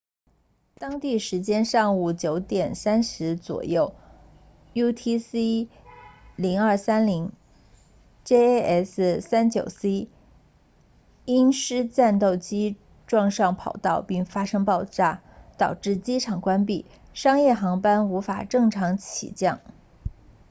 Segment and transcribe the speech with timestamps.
[0.79, 3.93] 当地时间上午 9:30 左右
[4.73, 5.67] utc
[6.37, 7.29] 0230
[8.25, 10.07] jas 39c
[11.25, 15.21] 鹰狮战斗机撞上跑道并发生爆炸
[15.59, 19.59] 导致机场关闭商业航班无法正常起降